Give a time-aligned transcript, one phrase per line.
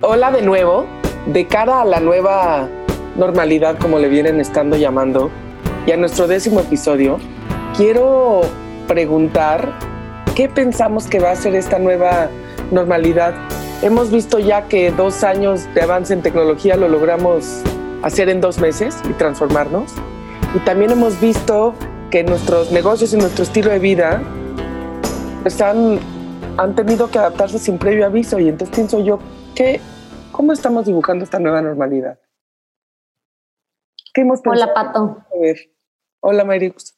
[0.00, 0.86] Hola de nuevo.
[1.26, 2.68] De cara a la nueva
[3.16, 5.28] normalidad, como le vienen estando llamando,
[5.88, 7.18] y a nuestro décimo episodio,
[7.76, 8.42] quiero
[8.86, 9.76] preguntar
[10.36, 12.30] qué pensamos que va a ser esta nueva
[12.70, 13.34] normalidad.
[13.82, 17.62] Hemos visto ya que dos años de avance en tecnología lo logramos
[18.04, 19.94] hacer en dos meses y transformarnos.
[20.54, 21.74] Y también hemos visto
[22.12, 24.22] que nuestros negocios y nuestro estilo de vida
[25.44, 25.98] están,
[26.56, 28.38] han tenido que adaptarse sin previo aviso.
[28.38, 29.18] Y entonces pienso yo,
[29.58, 29.80] ¿qué,
[30.30, 32.20] ¿cómo estamos dibujando esta nueva normalidad?
[34.14, 35.24] ¿Qué hemos Hola, Pato.
[35.34, 35.56] A ver.
[36.20, 36.96] Hola, Mayrix.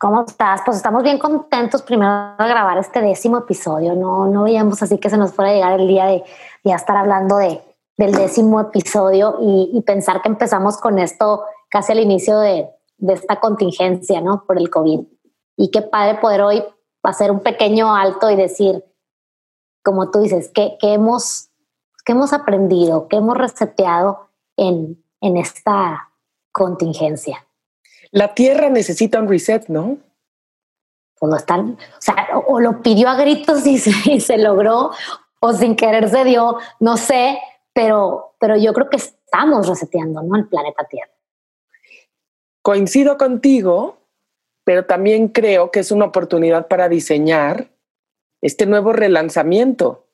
[0.00, 0.62] ¿Cómo estás?
[0.64, 3.94] Pues estamos bien contentos primero de grabar este décimo episodio.
[3.94, 6.24] No, no veíamos así que se nos fuera a llegar el día de
[6.64, 7.60] ya estar hablando de,
[7.98, 13.12] del décimo episodio y, y, pensar que empezamos con esto casi al inicio de, de
[13.12, 14.44] esta contingencia, ¿no?
[14.46, 15.00] Por el COVID.
[15.58, 16.64] Y qué padre poder hoy
[17.02, 18.82] hacer un pequeño alto y decir,
[19.86, 21.50] como tú dices, ¿qué, hemos,
[22.04, 26.10] qué hemos aprendido, qué hemos reseteado en, en esta
[26.50, 27.46] contingencia?
[28.10, 29.98] La Tierra necesita un reset, ¿no?
[31.20, 32.16] Pues lo están, o sea,
[32.48, 34.90] o, lo pidió a gritos y se, y se logró,
[35.38, 37.38] o sin querer se dio, no sé,
[37.72, 40.34] pero, pero yo creo que estamos reseteando, ¿no?
[40.34, 41.12] El planeta Tierra.
[42.60, 43.98] Coincido contigo,
[44.64, 47.70] pero también creo que es una oportunidad para diseñar
[48.40, 50.06] este nuevo relanzamiento.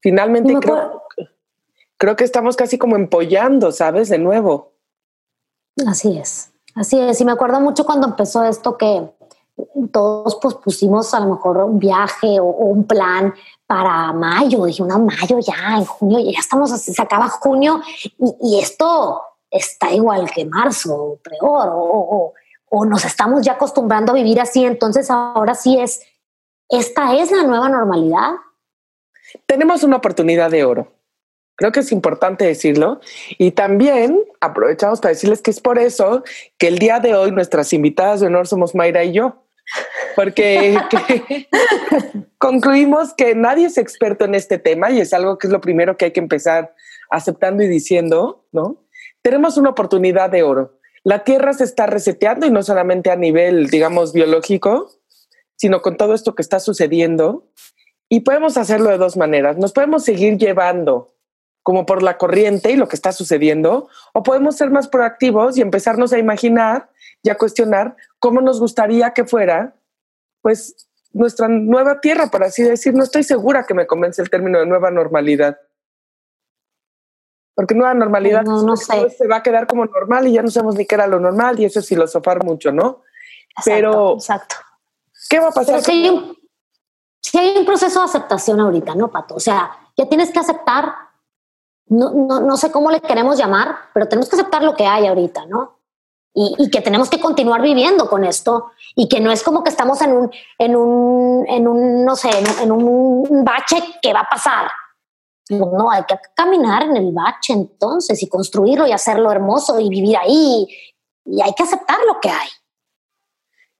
[0.00, 1.02] Finalmente creo,
[1.96, 4.08] creo que estamos casi como empollando, ¿sabes?
[4.08, 4.72] De nuevo.
[5.86, 7.20] Así es, así es.
[7.20, 9.08] Y me acuerdo mucho cuando empezó esto que
[9.92, 13.34] todos pues pusimos a lo mejor un viaje o, un plan
[13.66, 14.64] para mayo.
[14.64, 17.80] Dije, una mayo ya, en junio, ya estamos, se acaba junio
[18.40, 22.32] y esto está igual que marzo, peor, o,
[22.70, 26.00] o, nos estamos ya acostumbrando a vivir así, entonces ahora sí es,
[26.72, 28.32] esta es la nueva normalidad.
[29.46, 30.92] Tenemos una oportunidad de oro.
[31.54, 33.00] Creo que es importante decirlo.
[33.38, 36.24] Y también aprovechamos para decirles que es por eso
[36.58, 39.44] que el día de hoy nuestras invitadas de honor somos Mayra y yo.
[40.16, 40.76] Porque
[42.38, 45.96] concluimos que nadie es experto en este tema y es algo que es lo primero
[45.96, 46.74] que hay que empezar
[47.10, 48.82] aceptando y diciendo, ¿no?
[49.22, 50.78] tenemos una oportunidad de oro.
[51.04, 54.90] La Tierra se está reseteando y no solamente a nivel, digamos, biológico,
[55.62, 57.46] sino con todo esto que está sucediendo.
[58.08, 59.58] Y podemos hacerlo de dos maneras.
[59.58, 61.14] Nos podemos seguir llevando
[61.62, 65.60] como por la corriente y lo que está sucediendo, o podemos ser más proactivos y
[65.60, 66.90] empezarnos a imaginar
[67.22, 69.76] y a cuestionar cómo nos gustaría que fuera,
[70.40, 72.92] pues, nuestra nueva tierra, por así decir.
[72.94, 75.60] No estoy segura que me convence el término de nueva normalidad.
[77.54, 80.86] Porque nueva normalidad no, se va a quedar como normal y ya no sabemos ni
[80.86, 83.02] qué era lo normal y eso es filosofar mucho, ¿no?
[83.64, 84.56] Pero, exacto.
[85.32, 85.82] ¿Qué va a pasar?
[85.82, 86.36] Si hay, un,
[87.34, 89.34] hay, un, proceso de aceptación ahorita, ¿no, Pato?
[89.34, 90.94] O sea, ya tienes que aceptar,
[91.86, 95.06] no, no, no sé cómo le queremos llamar, pero tenemos que aceptar lo que hay
[95.06, 95.78] ahorita, ¿no?
[96.34, 99.68] Y, y, que tenemos que continuar viviendo con esto y que no es como que
[99.68, 102.30] estamos en un, en un, en un no sé,
[102.62, 104.70] en un bache que va a pasar
[105.58, 110.16] no, hay que caminar en el bache entonces y construirlo y hacerlo hermoso y vivir
[110.16, 110.66] ahí.
[111.24, 112.48] Y hay que aceptar lo que hay.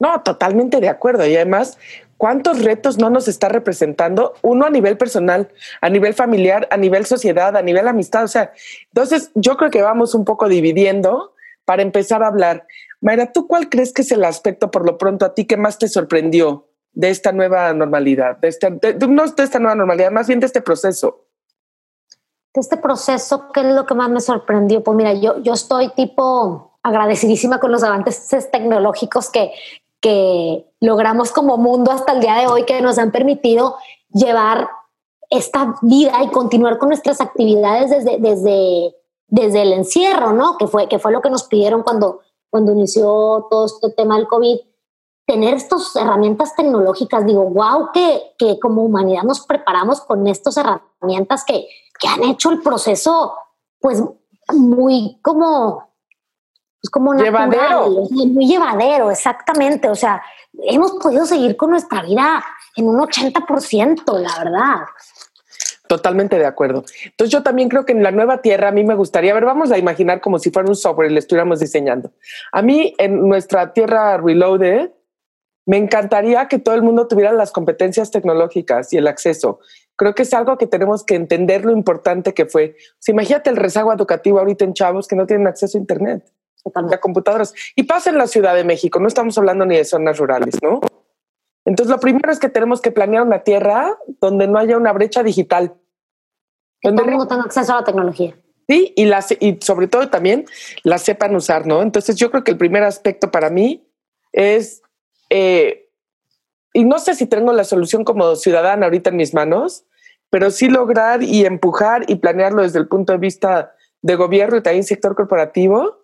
[0.03, 1.25] No, totalmente de acuerdo.
[1.27, 1.79] Y además,
[2.17, 4.35] ¿cuántos retos no nos está representando?
[4.43, 5.49] Uno a nivel personal,
[5.81, 8.25] a nivel familiar, a nivel sociedad, a nivel amistad.
[8.25, 8.53] O sea,
[8.89, 12.67] entonces yo creo que vamos un poco dividiendo para empezar a hablar.
[13.01, 15.79] Mayra, ¿tú cuál crees que es el aspecto por lo pronto a ti que más
[15.79, 18.39] te sorprendió de esta nueva normalidad?
[18.39, 18.71] De este,
[19.09, 21.29] no de esta nueva normalidad, más bien de este proceso
[22.55, 24.83] de este proceso, ¿qué es lo que más me sorprendió?
[24.83, 29.53] Pues mira, yo, yo estoy tipo agradecidísima con los avances tecnológicos que,
[30.03, 33.77] que logramos como mundo hasta el día de hoy, que nos han permitido
[34.13, 34.69] llevar
[35.31, 38.95] esta vida y continuar con nuestras actividades desde, desde,
[39.29, 40.59] desde el encierro, ¿no?
[40.59, 42.21] Que fue, que fue lo que nos pidieron cuando,
[42.51, 44.59] cuando inició todo este tema del COVID.
[45.25, 51.45] Tener estas herramientas tecnológicas, digo, wow, que, que como humanidad nos preparamos con estas herramientas
[51.45, 51.67] que,
[51.99, 53.35] que han hecho el proceso,
[53.81, 54.03] pues,
[54.53, 55.92] muy como,
[56.83, 58.09] pues como llevadero.
[58.11, 59.89] muy llevadero, exactamente.
[59.89, 60.21] O sea,
[60.65, 62.45] hemos podido seguir con nuestra vida
[62.77, 64.85] en un 80%, la verdad.
[65.87, 66.85] Totalmente de acuerdo.
[67.05, 69.45] Entonces yo también creo que en la nueva tierra a mí me gustaría, a ver,
[69.45, 72.11] vamos a imaginar como si fuera un software y le estuviéramos diseñando.
[72.51, 74.91] A mí en nuestra tierra reloaded,
[75.65, 79.61] me encantaría que todo el mundo tuviera las competencias tecnológicas y el acceso
[79.97, 82.77] creo que es algo que tenemos que entender lo importante que fue.
[83.07, 86.25] imagínate el rezago educativo ahorita en chavos que no tienen acceso a Internet,
[86.65, 87.55] a computadoras.
[87.75, 90.81] Y pasa en la Ciudad de México, no estamos hablando ni de zonas rurales, ¿no?
[91.65, 95.23] Entonces, lo primero es que tenemos que planear una tierra donde no haya una brecha
[95.23, 95.75] digital,
[96.81, 98.37] Que todo el mundo tenga acceso a la tecnología.
[98.69, 100.47] Sí, y, las, y sobre todo también
[100.83, 101.83] la sepan usar, ¿no?
[101.83, 103.87] Entonces yo creo que el primer aspecto para mí
[104.33, 104.83] es,
[105.31, 105.89] eh,
[106.73, 109.85] y no sé si tengo la solución como ciudadana ahorita en mis manos,
[110.31, 114.63] pero sí lograr y empujar y planearlo desde el punto de vista de gobierno y
[114.63, 116.02] también sector corporativo,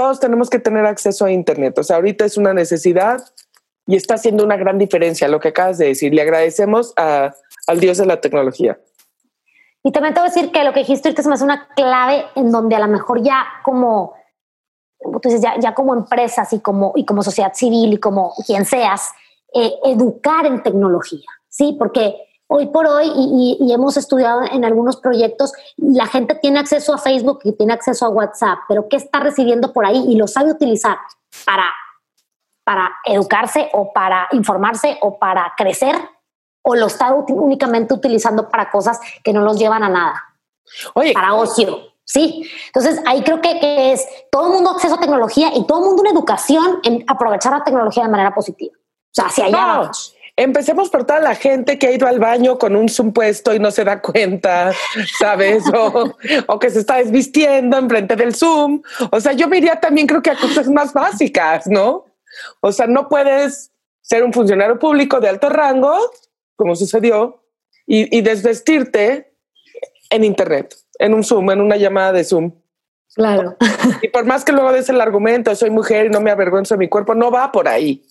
[0.00, 1.78] todos tenemos que tener acceso a Internet.
[1.78, 3.22] O sea, ahorita es una necesidad
[3.86, 6.14] y está haciendo una gran diferencia lo que acabas de decir.
[6.14, 7.34] Le agradecemos a,
[7.66, 8.80] al Dios de la tecnología.
[9.84, 12.24] Y también te voy a decir que lo que dijiste ahorita es más una clave
[12.34, 14.14] en donde a lo mejor ya como,
[15.00, 19.10] entonces ya, ya como empresas y como, y como sociedad civil y como quien seas,
[19.52, 21.76] eh, educar en tecnología, ¿sí?
[21.78, 22.16] Porque
[22.52, 27.40] hoy por hoy, y, hemos estudiado en algunos proyectos, la gente tiene acceso a Facebook
[27.44, 30.04] y tiene acceso a WhatsApp, pero ¿qué está recibiendo por ahí?
[30.08, 30.98] Y lo sabe utilizar
[31.46, 31.64] para,
[32.64, 35.94] para educarse o para informarse o para crecer,
[36.62, 40.24] o lo está únicamente utilizando para cosas que no los llevan a nada.
[40.94, 41.78] Oye, para ocio.
[42.04, 45.84] Sí, entonces ahí creo que, es todo el mundo acceso a tecnología y todo el
[45.84, 48.74] mundo una educación en aprovechar la tecnología de manera positiva.
[48.76, 50.16] O sea, hacia allá vamos.
[50.40, 53.58] Empecemos por toda la gente que ha ido al baño con un zoom puesto y
[53.58, 54.72] no se da cuenta,
[55.18, 55.62] ¿sabes?
[56.46, 58.80] O, que se está desvistiendo enfrente del zoom.
[59.12, 62.06] O sea, yo me iría también creo que a cosas más básicas, ¿no?
[62.62, 63.70] O sea, no puedes
[64.00, 65.94] ser un funcionario público de alto rango,
[66.56, 67.44] como sucedió,
[67.86, 69.34] y, y desvestirte
[70.08, 72.52] en Internet, en un Zoom, en una llamada de Zoom.
[73.14, 73.58] Claro.
[74.00, 76.78] Y por más que luego des el argumento, soy mujer y no me avergüenzo de
[76.78, 78.06] mi cuerpo, no va por ahí.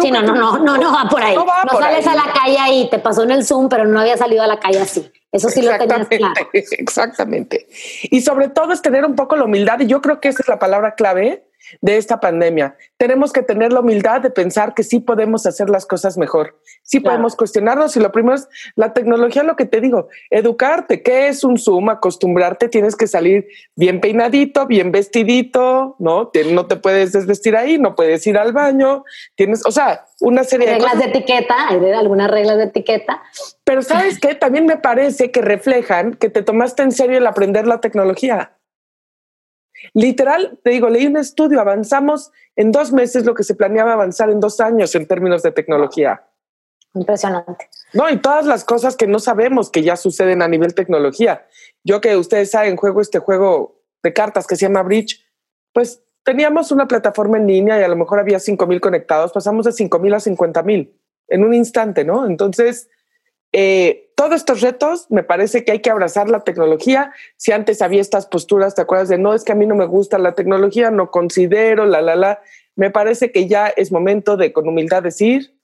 [0.00, 1.34] Sí, no, no, no, no, no va por ahí.
[1.34, 1.44] No,
[1.78, 4.46] sales a la calle ahí, te pasó en el Zoom, pero no había salido a
[4.46, 5.10] la calle así.
[5.32, 6.48] Eso sí lo tenías claro.
[6.52, 7.66] Exactamente.
[8.02, 10.48] Y sobre todo es tener un poco la humildad, y yo creo que esa es
[10.48, 11.45] la palabra clave
[11.80, 12.76] de esta pandemia.
[12.96, 17.00] Tenemos que tener la humildad de pensar que sí podemos hacer las cosas mejor, sí
[17.00, 21.44] podemos cuestionarnos y lo primero es la tecnología, lo que te digo, educarte, ¿qué es
[21.44, 21.88] un Zoom?
[21.88, 26.30] Acostumbrarte, tienes que salir bien peinadito, bien vestidito, ¿no?
[26.52, 29.04] no te puedes desvestir ahí, no puedes ir al baño,
[29.34, 33.22] tienes, o sea, una serie de reglas de etiqueta, hay algunas reglas de etiqueta.
[33.64, 37.66] Pero sabes qué, también me parece que reflejan que te tomaste en serio el aprender
[37.66, 38.55] la tecnología.
[39.94, 44.30] Literal, te digo, leí un estudio, avanzamos en dos meses lo que se planeaba avanzar
[44.30, 46.24] en dos años en términos de tecnología.
[46.94, 47.68] Impresionante.
[47.92, 51.46] No, y todas las cosas que no sabemos que ya suceden a nivel tecnología.
[51.84, 55.22] Yo que ustedes saben, juego este juego de cartas que se llama Bridge,
[55.72, 59.66] pues teníamos una plataforma en línea y a lo mejor había 5 mil conectados, pasamos
[59.66, 60.98] de 5 mil a 50 mil
[61.28, 62.26] en un instante, ¿no?
[62.26, 62.88] Entonces,
[63.52, 67.12] eh, todos estos retos, me parece que hay que abrazar la tecnología.
[67.36, 69.84] Si antes había estas posturas, ¿te acuerdas de no, es que a mí no me
[69.84, 72.40] gusta la tecnología, no considero, la, la, la?
[72.76, 75.54] Me parece que ya es momento de con humildad decir,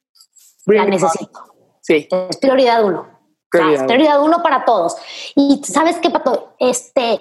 [0.67, 1.41] la necesito.
[1.81, 2.07] Sí.
[2.11, 3.09] Es prioridad uno.
[3.51, 3.87] Prioridad.
[3.87, 4.97] prioridad uno para todos.
[5.35, 7.19] Y sabes qué, Pato, este,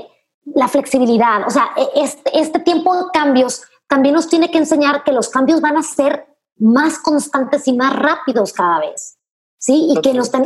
[0.53, 5.05] la flexibilidad, o sea, e, este, este tiempo de cambios también nos tiene que enseñar
[5.05, 9.17] que los cambios van a ser más constantes y más rápidos cada vez.
[9.61, 9.89] ¿Sí?
[9.91, 10.41] Y que nuestra,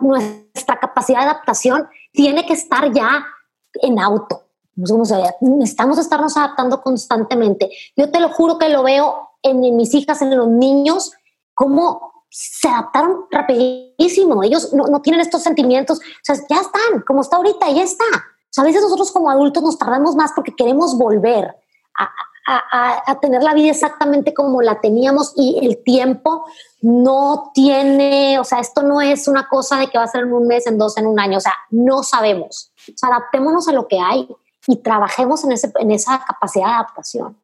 [0.00, 3.26] nuestra capacidad de adaptación tiene que estar ya
[3.74, 4.44] en auto.
[4.74, 7.70] Necesitamos estarnos adaptando constantemente.
[7.96, 11.12] Yo te lo juro que lo veo en, mis hijas, en los niños,
[11.54, 14.42] cómo se adaptaron rapidísimo.
[14.42, 15.98] Ellos no, no, tienen estos sentimientos.
[15.98, 18.04] O sea, ya están, como está ahorita, ya está.
[18.04, 21.54] O sea, a veces nosotros como adultos nos tardamos más porque queremos volver
[21.98, 22.08] a,
[22.46, 26.44] a, tener la vida exactamente como la teníamos y el tiempo
[26.80, 30.32] no tiene, o sea, esto no es una cosa de que va a ser en
[30.32, 32.72] un mes, en dos, en un año, o sea, no sabemos.
[32.88, 34.28] O sea, adaptémonos a lo que hay
[34.66, 37.36] y trabajemos en, ese, en esa capacidad de adaptación.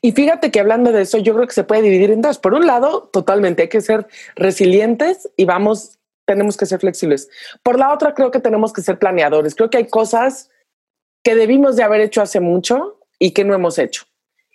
[0.00, 2.38] Y fíjate que hablando de eso, yo creo que se puede dividir en dos.
[2.38, 7.28] Por un lado, totalmente hay que ser resilientes y vamos, tenemos que ser flexibles.
[7.62, 9.54] Por la otra, creo que tenemos que ser planeadores.
[9.54, 10.50] Creo que hay cosas
[11.22, 14.04] que debimos de haber hecho hace mucho y que no hemos hecho.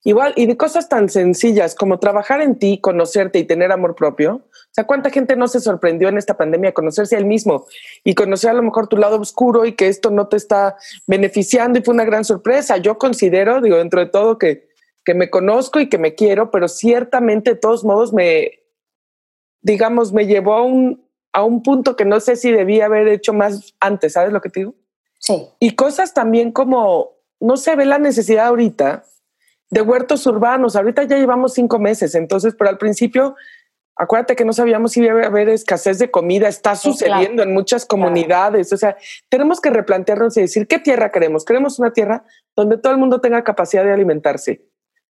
[0.06, 4.36] Igual, y de cosas tan sencillas como trabajar en ti, conocerte y tener amor propio.
[4.36, 7.68] O sea, ¿cuánta gente no se sorprendió en esta pandemia a conocerse a él mismo
[8.04, 10.76] y conocer a lo mejor tu lado oscuro y que esto no te está
[11.08, 12.78] beneficiando y fue una gran sorpresa?
[12.78, 14.68] Yo considero, digo, dentro de todo, que,
[15.06, 18.60] que me conozco y que me quiero, pero ciertamente de todos modos me,
[19.62, 23.32] digamos, me llevó a un, a un punto que no sé si debía haber hecho
[23.32, 24.76] más antes, ¿sabes lo que te digo?
[25.20, 25.48] Sí.
[25.60, 29.06] Y cosas también como, no se ve la necesidad ahorita
[29.74, 30.76] de huertos urbanos.
[30.76, 33.36] Ahorita ya llevamos cinco meses, entonces, pero al principio,
[33.96, 37.84] acuérdate que no sabíamos si iba a haber escasez de comida, está sucediendo en muchas
[37.84, 38.72] comunidades.
[38.72, 38.96] O sea,
[39.30, 41.44] tenemos que replantearnos y decir, ¿qué tierra queremos?
[41.44, 42.24] Queremos una tierra
[42.56, 44.62] donde todo el mundo tenga capacidad de alimentarse.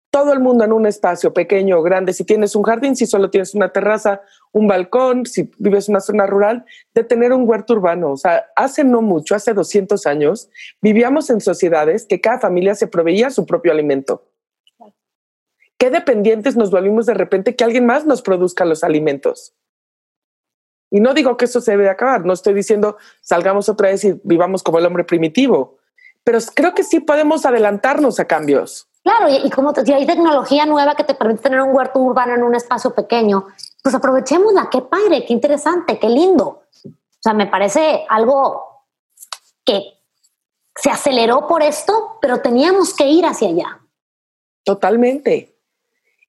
[0.09, 3.31] todo el mundo en un espacio pequeño o grande, si tienes un jardín, si solo
[3.31, 7.73] tienes una terraza, un balcón, si vives en una zona rural, de tener un huerto
[7.73, 8.11] urbano.
[8.11, 10.49] O sea, hace no mucho, hace 200 años,
[10.83, 14.29] vivíamos en sociedades que cada familia se proveía su propio alimento.
[15.77, 19.53] Qué dependientes nos volvimos de repente que alguien más nos produzca los alimentos.
[20.89, 24.19] Y no digo que eso se debe acabar, no estoy diciendo salgamos otra vez y
[24.23, 25.77] vivamos como el hombre primitivo,
[26.23, 28.87] pero creo que sí podemos adelantarnos a cambios.
[29.03, 32.43] Claro, y, como si hay tecnología nueva que te permite tener un huerto urbano en
[32.43, 33.47] un espacio pequeño,
[33.81, 36.63] pues aprovechémosla, qué padre, qué interesante, qué lindo.
[36.85, 38.85] O sea, me parece algo
[39.65, 39.81] que
[40.75, 43.79] se aceleró por esto, pero teníamos que ir hacia allá.
[44.63, 45.52] Totalmente.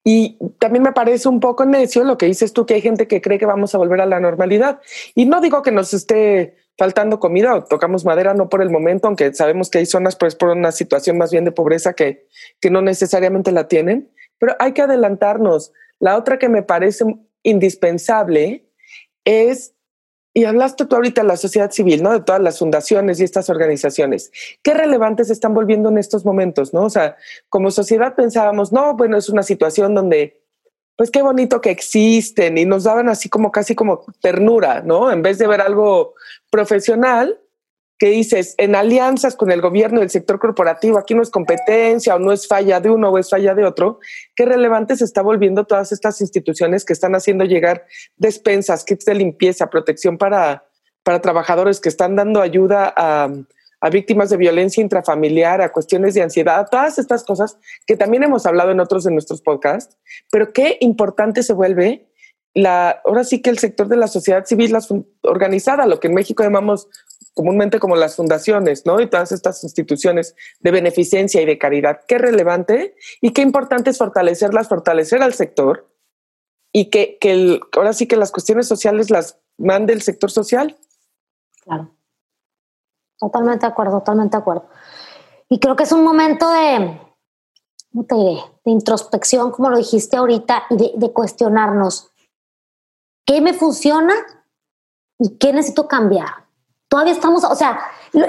[0.04, 3.23] Y también me parece un poco necio lo que dices tú, que hay gente que
[3.23, 4.80] cree que vamos a volver a la normalidad.
[5.14, 9.08] Y no digo que nos esté faltando comida o tocamos madera, no por el momento,
[9.08, 12.26] aunque sabemos que hay zonas pues por una situación más bien de pobreza que,
[12.61, 15.73] que no necesariamente la tienen, pero hay que adelantarnos.
[16.00, 17.04] La otra que me parece
[17.42, 18.68] indispensable
[19.25, 19.74] es
[20.36, 22.12] y hablaste tú ahorita de la sociedad civil, ¿no?
[22.12, 24.32] De todas las fundaciones y estas organizaciones.
[24.62, 26.82] ¿Qué relevantes están volviendo en estos momentos, no?
[26.82, 27.16] O sea,
[27.48, 30.42] como sociedad pensábamos, no, bueno, es una situación donde,
[30.96, 35.12] pues qué bonito que existen y nos daban así como casi como ternura, ¿no?
[35.12, 36.14] En vez de ver algo
[36.50, 37.38] profesional,
[38.04, 42.14] que dices, en alianzas con el gobierno y el sector corporativo, aquí no es competencia
[42.14, 43.99] o no es falla de uno o es falla de otro,
[44.37, 47.87] qué relevante se está volviendo todas estas instituciones que están haciendo llegar
[48.18, 50.66] despensas, kits de limpieza, protección para,
[51.02, 53.32] para trabajadores que están dando ayuda a,
[53.80, 57.56] a víctimas de violencia intrafamiliar, a cuestiones de ansiedad, todas estas cosas
[57.87, 59.96] que también hemos hablado en otros de nuestros podcasts,
[60.30, 62.06] pero qué importante se vuelve
[62.54, 64.76] la, ahora sí que el sector de la sociedad civil
[65.23, 66.88] organizada, lo que en México llamamos
[67.34, 69.00] comúnmente como las fundaciones, ¿no?
[69.00, 72.00] Y todas estas instituciones de beneficencia y de caridad.
[72.06, 75.90] Qué relevante y qué importante es fortalecerlas, fortalecer al sector
[76.73, 80.76] y que, que ahora sí que las cuestiones sociales las mande el sector social.
[81.64, 81.90] Claro.
[83.18, 84.68] Totalmente de acuerdo, totalmente de acuerdo.
[85.49, 87.00] Y creo que es un momento de,
[87.92, 88.40] ¿cómo te diré?
[88.64, 92.12] De introspección, como lo dijiste ahorita, y de, de cuestionarnos.
[93.26, 94.14] ¿Qué me funciona
[95.19, 96.45] y qué necesito cambiar?
[96.95, 97.81] todavía estamos, o sea,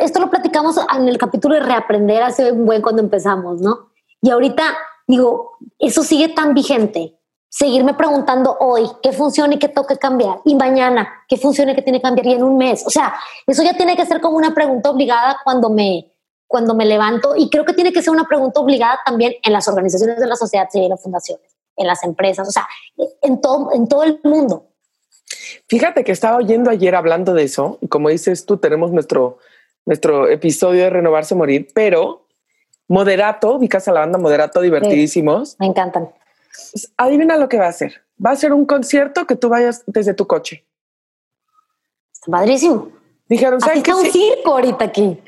[0.01, 3.91] esto lo platicamos en el capítulo de reaprender hace un buen cuando empezamos, ¿no?
[4.21, 4.63] Y ahorita
[5.05, 7.19] digo, eso sigue tan vigente.
[7.47, 10.39] Seguirme preguntando hoy qué funciona y qué toca cambiar.
[10.45, 12.25] Y mañana qué funciona y qué tiene que cambiar.
[12.25, 12.83] Y en un mes.
[12.87, 13.13] O sea,
[13.45, 16.11] eso ya tiene que ser como una pregunta obligada cuando me,
[16.47, 17.35] cuando me levanto.
[17.35, 20.35] Y creo que tiene que ser una pregunta obligada también en las organizaciones de la
[20.35, 22.67] sociedad civil, en las fundaciones, en las empresas, o sea,
[23.21, 24.71] en todo, en todo el mundo.
[25.67, 29.39] Fíjate que estaba oyendo ayer hablando de eso, y como dices tú, tenemos nuestro,
[29.85, 32.25] nuestro episodio de Renovarse Morir, pero
[32.87, 35.55] Moderato, ubicas a la banda Moderato, divertidísimos.
[35.59, 36.09] me encantan.
[36.97, 38.03] Adivina lo que va a hacer.
[38.23, 40.65] Va a ser un concierto que tú vayas desde tu coche.
[42.13, 42.89] Está padrísimo.
[43.27, 43.93] Dijeron, ¿sabes qué?
[43.93, 45.19] un circo ahorita aquí.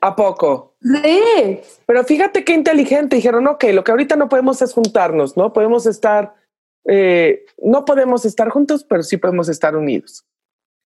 [0.00, 0.74] ¿A poco?
[0.82, 1.60] Sí.
[1.86, 3.16] Pero fíjate qué inteligente.
[3.16, 5.52] Dijeron, ok, lo que ahorita no podemos es juntarnos, ¿no?
[5.52, 6.34] Podemos estar
[6.86, 10.24] eh, no podemos estar juntos, pero sí podemos estar unidos.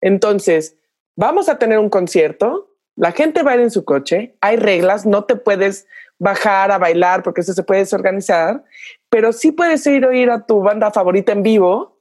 [0.01, 0.77] Entonces,
[1.17, 5.07] vamos a tener un concierto, la gente va a ir en su coche, hay reglas,
[5.07, 5.87] no te puedes
[6.19, 8.65] bajar a bailar porque eso se puede desorganizar,
[9.09, 12.01] pero sí puedes ir a oír a tu banda favorita en vivo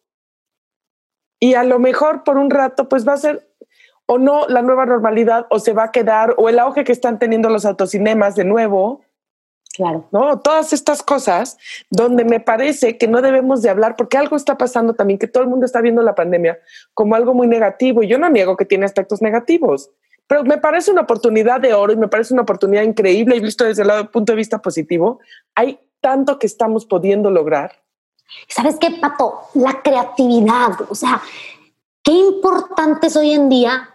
[1.39, 3.47] y a lo mejor por un rato pues va a ser
[4.07, 7.19] o no la nueva normalidad o se va a quedar o el auge que están
[7.19, 9.01] teniendo los autocinemas de nuevo
[9.77, 10.07] Claro.
[10.12, 10.39] ¿No?
[10.39, 11.55] Todas estas cosas
[11.91, 15.43] donde me parece que no debemos de hablar porque algo está pasando también, que todo
[15.43, 16.57] el mundo está viendo la pandemia
[16.96, 19.91] como algo muy negativo y yo no niego que tiene aspectos negativos,
[20.25, 23.65] pero me parece una oportunidad de oro y me parece una oportunidad increíble y visto
[23.65, 25.19] desde el punto de vista positivo,
[25.53, 27.74] hay tanto que estamos pudiendo lograr.
[28.48, 29.41] ¿Sabes qué, Pato?
[29.53, 31.22] La creatividad, o sea,
[32.01, 33.93] qué importante es hoy en día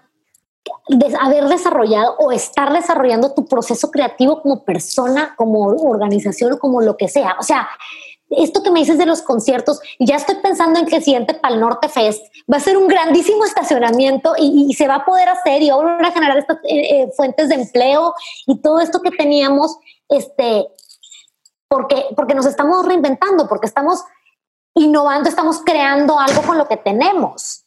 [0.88, 6.80] de haber desarrollado o estar desarrollando tu proceso creativo como persona, como organización o como
[6.80, 7.36] lo que sea.
[7.38, 7.68] O sea,
[8.36, 11.60] esto que me dices de los conciertos, ya estoy pensando en que el siguiente Pal
[11.60, 15.70] Norte Fest va a ser un grandísimo estacionamiento y, se va a poder hacer y
[15.70, 18.14] van a generar estas eh, eh, fuentes de empleo
[18.46, 19.76] y todo esto que teníamos,
[20.08, 20.66] este,
[21.68, 24.02] porque, porque nos estamos reinventando, porque estamos
[24.74, 27.61] innovando, estamos creando algo con lo que tenemos.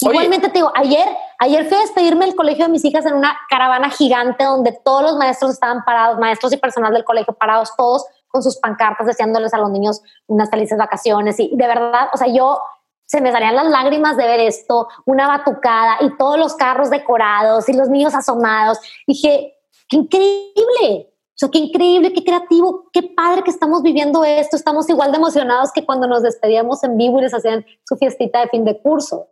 [0.00, 3.36] Igualmente te digo, ayer, ayer fui a despedirme del colegio de mis hijas en una
[3.48, 8.06] caravana gigante donde todos los maestros estaban parados, maestros y personal del colegio parados, todos
[8.28, 11.40] con sus pancartas deseándoles a los niños unas felices vacaciones.
[11.40, 12.60] Y de verdad, o sea, yo
[13.06, 17.68] se me salían las lágrimas de ver esto, una batucada y todos los carros decorados
[17.68, 18.78] y los niños asomados.
[19.06, 19.54] Dije,
[19.88, 21.14] qué increíble.
[21.40, 24.56] O qué increíble, qué creativo, qué padre que estamos viviendo esto.
[24.56, 28.40] Estamos igual de emocionados que cuando nos despedíamos en vivo y les hacían su fiestita
[28.40, 29.28] de fin de curso.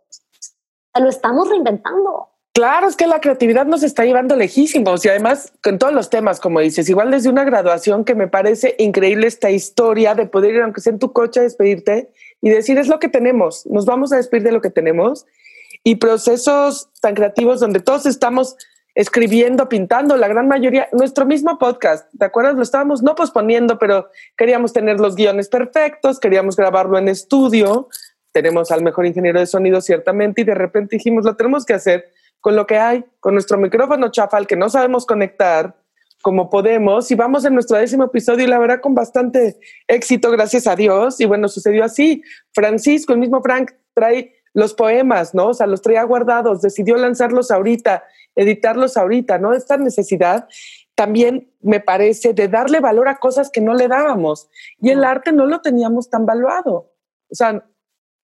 [0.99, 2.29] Lo estamos reinventando.
[2.57, 6.39] Claro, es que la creatividad nos está llevando lejísimos y además con todos los temas,
[6.39, 10.61] como dices, igual desde una graduación que me parece increíble esta historia de poder ir,
[10.63, 12.09] aunque sea en tu coche, a despedirte
[12.41, 15.27] y decir es lo que tenemos, nos vamos a despedir de lo que tenemos
[15.83, 18.57] y procesos tan creativos donde todos estamos
[18.95, 22.55] escribiendo, pintando, la gran mayoría, nuestro mismo podcast, ¿te acuerdas?
[22.55, 27.89] Lo estábamos no posponiendo, pero queríamos tener los guiones perfectos, queríamos grabarlo en estudio,
[28.37, 32.13] tenemos al mejor ingeniero de sonido ciertamente y de repente dijimos, lo tenemos que hacer
[32.39, 35.75] con lo que hay, con nuestro micrófono chafal que no sabemos conectar
[36.21, 40.67] como podemos y vamos en nuestro décimo episodio y la verdad con bastante éxito, gracias
[40.67, 41.19] a Dios.
[41.19, 42.21] Y bueno, sucedió así.
[42.53, 45.47] Francisco, el mismo Frank, trae los poemas, ¿no?
[45.47, 48.03] O sea, los traía guardados, decidió lanzarlos ahorita
[48.37, 49.53] editarlos ahorita, ¿no?
[49.53, 50.47] Esta necesidad
[50.95, 54.49] también me parece de darle valor a cosas que no le dábamos.
[54.79, 56.93] Y el arte no lo teníamos tan valuado.
[57.29, 57.65] O sea,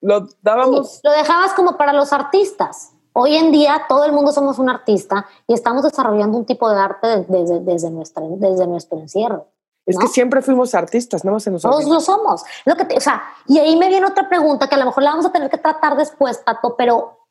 [0.03, 0.99] lo dábamos...
[1.03, 2.91] lo dejabas como para los artistas.
[3.13, 6.79] Hoy en día todo el mundo somos un artista y estamos desarrollando un tipo de
[6.79, 9.47] arte desde, desde, nuestra, desde nuestro encierro.
[9.85, 12.43] Es que siempre fuimos artistas, no se Todos lo somos.
[12.65, 15.11] Lo que o sea, y ahí me viene otra pregunta que a lo mejor la
[15.11, 17.27] vamos a tener que tratar después, Pato, pero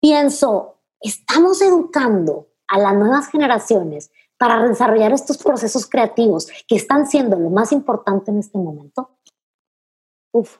[0.00, 7.38] pienso, estamos educando a las nuevas generaciones para desarrollar estos procesos creativos que están siendo
[7.38, 9.10] lo más importante en este momento?
[10.32, 10.56] Uf,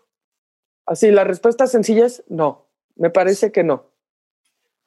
[0.90, 2.66] así la respuesta sencilla es no,
[2.96, 3.86] me parece que no.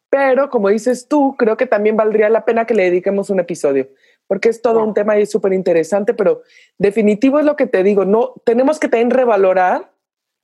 [0.10, 3.90] Pero como dices tú, creo que también valdría la pena que le dediquemos un episodio,
[4.28, 6.44] porque es todo un tema y es súper interesante, pero
[6.78, 9.92] definitivo es lo que te digo, no, tenemos que también revalorar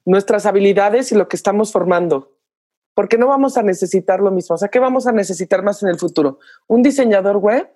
[0.06, 2.40] nuestras habilidades y lo que estamos formando
[3.00, 4.56] porque no vamos a necesitar lo mismo.
[4.56, 6.40] O sea, ¿qué vamos a necesitar más en el futuro?
[6.68, 7.70] ¿Un diseñador web?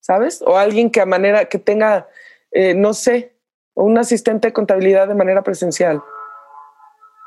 [0.00, 0.42] ¿Sabes?
[0.42, 2.06] O alguien que a manera que tenga,
[2.50, 3.33] eh, no sé,
[3.74, 5.98] o un asistente de contabilidad de manera presencial.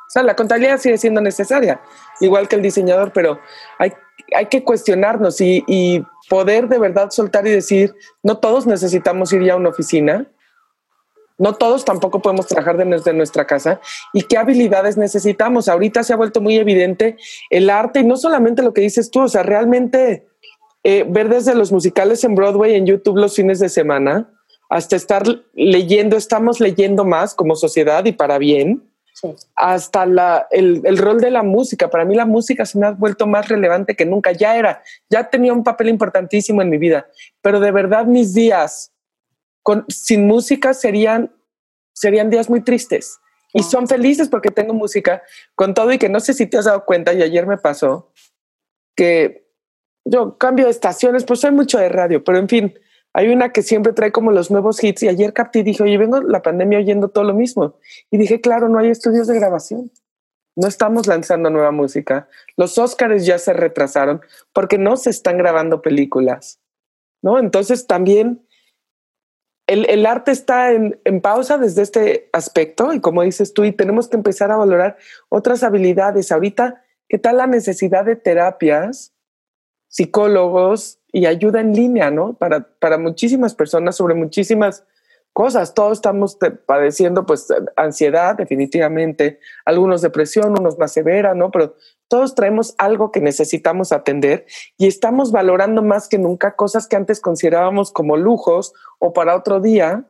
[0.07, 1.81] O sea, la contabilidad sigue siendo necesaria,
[2.21, 3.39] igual que el diseñador, pero
[3.77, 3.91] hay,
[4.35, 9.53] hay que cuestionarnos y, poder de verdad soltar y decir, no todos necesitamos ir ya
[9.53, 10.29] a una oficina,
[11.37, 13.79] no todos tampoco podemos trabajar desde nuestra casa.
[14.11, 15.69] ¿Y qué habilidades necesitamos?
[15.69, 17.15] Ahorita se ha vuelto muy evidente
[17.49, 20.27] el arte y no solamente lo que dices tú, o sea, realmente
[20.83, 24.29] eh, ver desde los musicales en Broadway, en YouTube los fines de semana,
[24.69, 28.83] hasta estar leyendo, estamos leyendo más como sociedad y para bien.
[29.55, 31.89] Hasta la, el, el, rol de la música.
[31.89, 34.31] Para mí la música se me ha vuelto más relevante que nunca.
[34.31, 37.07] Ya era, ya tenía un papel importantísimo en mi vida,
[37.41, 38.91] pero de verdad mis días
[39.89, 41.31] sin música serían,
[41.93, 43.19] serían días muy tristes.
[43.53, 45.23] Y son felices porque tengo música
[45.55, 48.11] con todo y que no sé si te has dado cuenta, y ayer me pasó,
[48.95, 49.47] que
[50.05, 52.79] yo cambio de estaciones, pues soy mucho de radio, pero en fin,
[53.17, 55.97] hay una que siempre trae como los nuevos hits y ayer capté y dije, oye,
[55.97, 57.79] vengo la pandemia oyendo todo lo mismo.
[58.11, 59.91] Y dije, claro, no hay estudios de grabación.
[60.55, 62.29] No estamos lanzando nueva música.
[62.57, 64.21] Los Óscares ya se retrasaron
[64.53, 66.59] porque no se están grabando películas.
[67.23, 67.39] ¿No?
[67.39, 68.45] Entonces también
[69.65, 74.17] el, arte está en, pausa desde este aspecto y como dices tú, y tenemos que
[74.17, 74.95] empezar a valorar
[75.29, 76.31] otras habilidades.
[76.31, 79.15] Ahorita, ¿qué tal la necesidad de terapias,
[79.87, 82.33] psicólogos y ayuda en línea, ¿no?
[82.33, 84.83] Para, para muchísimas personas sobre muchísimas
[85.37, 85.73] cosas.
[85.73, 91.51] Todos estamos padeciendo pues ansiedad, definitivamente, algunos depresión, unos más severa, ¿no?
[91.51, 91.75] Pero
[92.07, 94.45] todos traemos algo que necesitamos atender
[94.77, 99.59] y estamos valorando más que nunca cosas que antes considerábamos como lujos o para otro
[99.59, 100.05] día.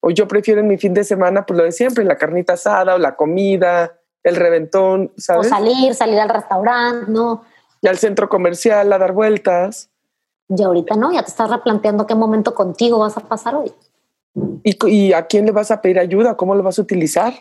[0.00, 2.94] O yo prefiero en mi fin de semana, pues lo de siempre, la carnita asada
[2.94, 5.46] o la comida, el reventón, ¿sabes?
[5.46, 7.44] O salir, salir al restaurante, ¿no?
[7.80, 9.90] Y al centro comercial a dar vueltas.
[10.48, 13.72] Y ahorita no, ya te estás replanteando qué momento contigo vas a pasar hoy.
[14.62, 16.36] ¿Y, ¿Y a quién le vas a pedir ayuda?
[16.36, 17.34] ¿Cómo lo vas a utilizar?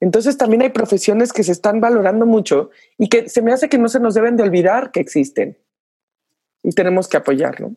[0.00, 3.78] Entonces también hay profesiones que se están valorando mucho y que se me hace que
[3.78, 5.58] no se nos deben de olvidar que existen
[6.62, 7.72] y tenemos que apoyarlo.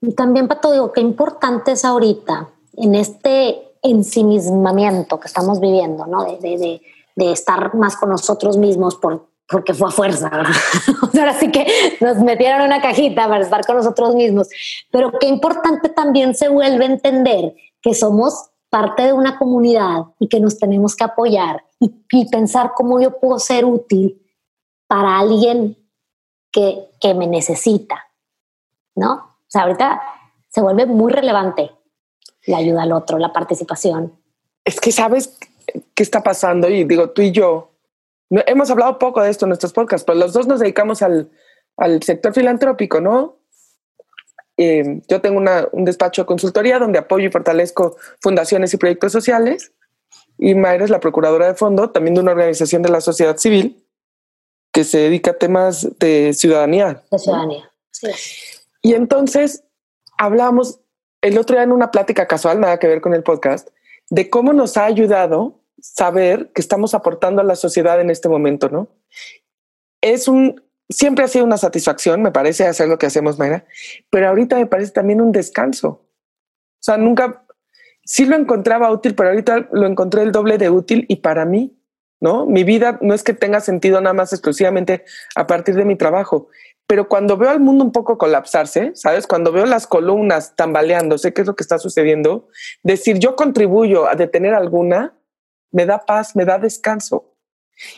[0.00, 6.24] Y también, Pato, digo, qué importante es ahorita en este ensimismamiento que estamos viviendo, ¿no?
[6.24, 6.80] De,
[7.16, 10.30] estar más con nosotros mismos por, porque fue a fuerza.
[11.18, 11.66] Ahora sí que
[12.00, 14.48] nos metieron en una cajita para estar con nosotros mismos.
[14.90, 20.28] Pero qué importante también se vuelve a entender que somos parte de una comunidad y
[20.28, 24.20] que nos tenemos que apoyar y, pensar cómo yo puedo ser útil
[24.88, 25.76] para alguien
[26.50, 28.06] que, que, me necesita,
[28.94, 29.12] ¿no?
[29.12, 30.02] O sea, ahorita
[30.48, 31.70] se vuelve muy relevante
[32.46, 34.12] la ayuda al otro, la participación.
[34.64, 35.38] Es que sabes
[35.94, 37.75] qué está pasando y digo, tú y yo,
[38.30, 41.30] hemos hablado poco de esto en nuestros podcasts, pero los dos nos dedicamos al,
[41.76, 43.38] al sector filantrópico, ¿no?
[44.56, 49.72] eh, yo tengo un despacho de consultoría donde apoyo y fortalezco fundaciones y proyectos sociales.
[50.38, 53.84] Y Mayra es la procuradora de fondo también de una organización de la sociedad civil
[54.72, 57.02] que se dedica a temas de ciudadanía.
[57.10, 58.08] De ciudadanía, sí.
[58.82, 59.64] Y entonces
[60.18, 60.80] hablábamos
[61.22, 63.68] el otro día en una plática casual, nada que ver con el podcast,
[64.10, 68.68] de cómo nos ha ayudado saber que estamos aportando a la sociedad en este momento,
[68.68, 68.88] ¿no?
[70.00, 73.64] Es un, siempre ha sido una satisfacción, me parece, hacer lo que hacemos, Mayra,
[74.10, 75.88] pero ahorita me parece también un descanso.
[75.88, 77.44] O sea, nunca,
[78.04, 81.76] sí lo encontraba útil, pero ahorita lo encontré el doble de útil y para mí,
[82.20, 82.46] ¿no?
[82.46, 86.48] Mi vida no es que tenga sentido nada más exclusivamente a partir de mi trabajo,
[86.86, 89.26] pero cuando veo al mundo un poco colapsarse, ¿sabes?
[89.26, 92.48] Cuando veo las columnas tambaleando, sé qué es lo que está sucediendo,
[92.82, 95.15] decir yo contribuyo a detener alguna,
[95.76, 97.34] me da paz, me da descanso.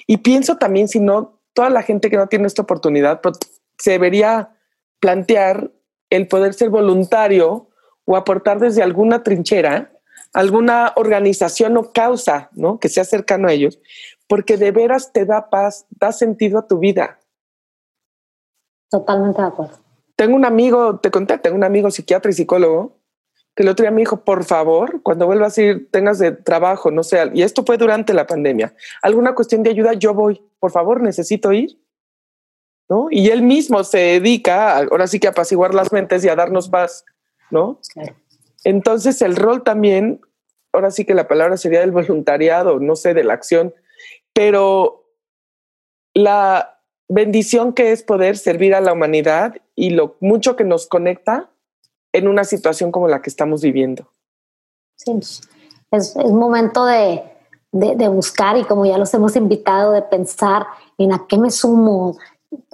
[0.09, 3.21] Y pienso también, si no, toda la gente que no tiene esta oportunidad
[3.79, 4.57] se debería
[4.99, 5.71] plantear
[6.11, 7.69] el poder ser voluntario
[8.05, 9.93] o aportar desde alguna trinchera,
[10.33, 12.81] alguna organización o causa, ¿no?
[12.81, 13.79] Que sea cercano a ellos,
[14.27, 17.21] porque de veras te da paz, da sentido a tu vida.
[18.91, 19.79] Totalmente de acuerdo.
[20.17, 22.98] Tengo un amigo, te conté, tengo un amigo psiquiatra y psicólogo
[23.59, 26.93] que el otro día me dijo, por favor, cuando vuelvas a ir, tengas de trabajo,
[26.93, 30.71] no sé, y esto fue durante la pandemia, alguna cuestión de ayuda, yo voy, por
[30.71, 31.77] favor, necesito ir.
[32.89, 33.09] ¿No?
[33.11, 36.69] Y él mismo se dedica, ahora sí que a apaciguar las mentes y a darnos
[36.69, 37.05] paz,
[37.51, 37.81] ¿no?
[38.63, 40.21] Entonces el rol también,
[40.73, 43.75] ahora sí que la palabra sería del voluntariado, no sé, de la acción,
[44.33, 45.11] pero
[46.15, 51.51] la bendición que es poder servir a la humanidad y lo mucho que nos conecta
[52.13, 54.11] en una situación como la que estamos viviendo.
[54.97, 55.19] Sí,
[55.91, 57.23] es, momento de,
[57.73, 60.67] de, buscar y como ya los hemos invitado, de pensar
[60.97, 62.17] en a qué me sumo,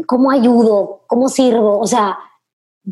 [0.06, 2.18] cómo ayudo, cómo sirvo, o sea,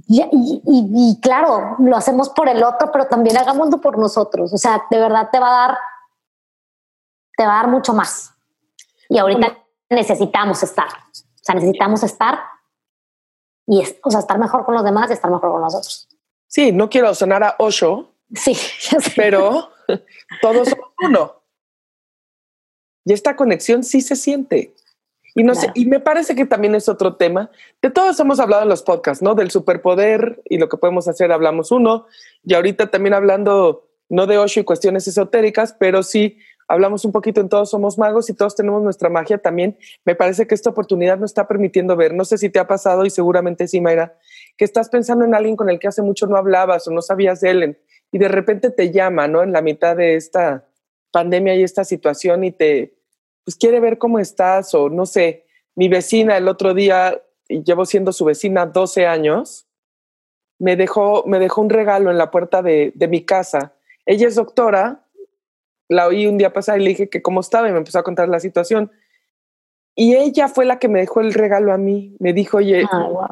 [0.08, 0.22] y,
[0.64, 4.98] y, claro, lo hacemos por el otro, pero también hagámoslo por nosotros, o sea, de
[4.98, 5.78] verdad te va a dar,
[7.36, 8.32] te va a dar mucho más.
[9.08, 9.58] Y ahorita
[9.90, 12.40] necesitamos estar, o sea, necesitamos estar
[13.66, 16.08] y o sea, estar mejor con los demás y estar mejor con nosotros.
[16.52, 18.12] Sí, no quiero sonar a Osho.
[18.34, 18.54] Sí,
[19.16, 19.70] pero
[20.42, 21.42] todos somos uno.
[23.06, 24.74] Y esta conexión sí se siente.
[25.34, 27.50] Y no sé, y me parece que también es otro tema.
[27.80, 29.34] De todos hemos hablado en los podcasts, ¿no?
[29.34, 32.06] Del superpoder y lo que podemos hacer, hablamos uno.
[32.44, 36.38] Y ahorita también hablando, no de Osho y cuestiones esotéricas, pero sí
[36.72, 39.76] hablamos un poquito en Todos Somos Magos y todos tenemos nuestra magia también.
[40.06, 42.14] Me parece que esta oportunidad nos está permitiendo ver.
[42.14, 44.16] No sé si te ha pasado y seguramente sí, Mayra,
[44.56, 47.42] que estás pensando en alguien con el que hace mucho no hablabas o no sabías
[47.42, 47.78] de él
[48.10, 49.42] y de repente te llama, ¿no?
[49.42, 50.66] En la mitad de esta
[51.10, 52.94] pandemia y esta situación y te,
[53.44, 57.84] pues quiere ver cómo estás o no sé, mi vecina el otro día, y llevo
[57.84, 59.66] siendo su vecina 12 años,
[60.58, 63.74] me dejó, me dejó un regalo en la puerta de, de mi casa.
[64.06, 65.01] Ella es doctora,
[65.88, 68.02] la oí un día pasar y le dije que cómo estaba y me empezó a
[68.02, 68.90] contar la situación.
[69.94, 72.16] Y ella fue la que me dejó el regalo a mí.
[72.18, 72.84] Me dijo, oye,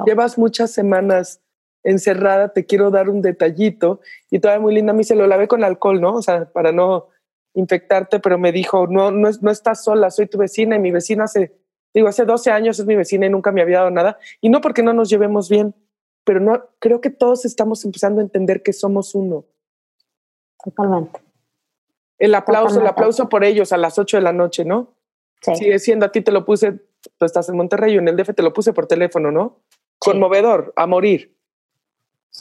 [0.07, 1.41] llevas muchas semanas
[1.83, 4.01] encerrada, te quiero dar un detallito.
[4.31, 6.15] Y todavía muy linda, a mí se lo lavé con alcohol, ¿no?
[6.15, 7.09] O sea, para no
[7.55, 11.25] infectarte, pero me dijo, no, no, no estás sola, soy tu vecina y mi vecina
[11.25, 11.57] hace,
[11.93, 14.19] digo, hace 12 años es mi vecina y nunca me había dado nada.
[14.41, 15.75] Y no porque no nos llevemos bien,
[16.25, 19.47] pero no, creo que todos estamos empezando a entender que somos uno.
[20.63, 21.30] Totalmente.
[22.21, 24.95] El aplauso, el aplauso por ellos a las 8 de la noche, ¿no?
[25.41, 26.73] Sigue siendo, a ti te lo puse,
[27.17, 29.63] tú estás en Monterrey, yo en el DF te lo puse por teléfono, ¿no?
[29.99, 31.35] Conmovedor, a morir.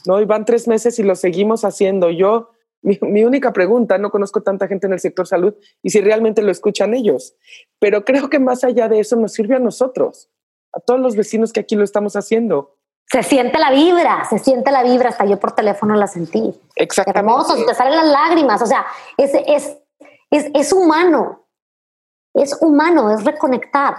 [0.05, 0.19] ¿No?
[0.19, 2.09] Y van tres meses y lo seguimos haciendo.
[2.09, 6.01] Yo, mi, mi, única pregunta, no conozco tanta gente en el sector salud y si
[6.01, 7.35] realmente lo escuchan ellos,
[7.79, 10.29] pero creo que más allá de eso nos sirve a nosotros,
[10.73, 12.78] a todos los vecinos que aquí lo estamos haciendo.
[13.11, 16.53] Se siente la vibra, se siente la vibra, hasta yo por teléfono la sentí.
[16.75, 17.19] Exactamente.
[17.19, 18.85] Hermoso, te salen las lágrimas, o sea,
[19.17, 19.77] es, es,
[20.29, 21.47] es, es humano,
[22.33, 23.95] es humano, es reconectar.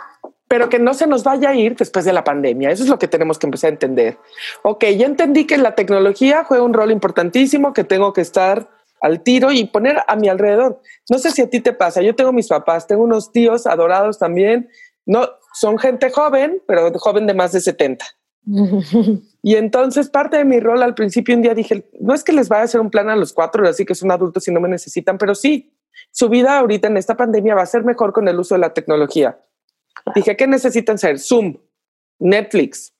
[0.47, 2.71] Pero que no se nos vaya a ir después de la pandemia.
[2.71, 4.19] Eso es lo que tenemos que empezar a entender.
[4.63, 8.69] Ok, ya entendí que la tecnología juega un rol importantísimo, que tengo que estar
[9.01, 10.81] al tiro y poner a mi alrededor.
[11.09, 14.19] No sé si a ti te pasa, yo tengo mis papás, tengo unos tíos adorados
[14.19, 14.69] también,
[15.07, 18.05] no, son gente joven, pero joven de más de 70.
[19.43, 22.49] y entonces parte de mi rol al principio un día dije, no es que les
[22.49, 24.69] vaya a hacer un plan a los cuatro, así que son adultos y no me
[24.69, 25.73] necesitan, pero sí,
[26.11, 28.73] su vida ahorita en esta pandemia va a ser mejor con el uso de la
[28.73, 29.39] tecnología.
[30.15, 31.19] Dije, ¿qué necesitan ser?
[31.19, 31.59] Zoom,
[32.19, 32.95] Netflix,